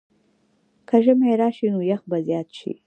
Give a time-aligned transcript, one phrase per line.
[0.87, 2.71] که ژمی راشي، نو یخ به زیات شي.